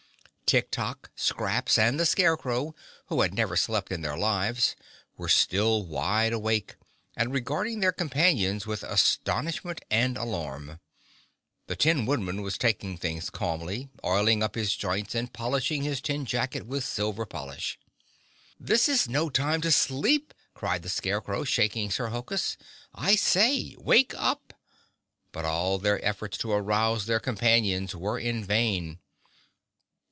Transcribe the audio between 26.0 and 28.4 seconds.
efforts to arouse their companions were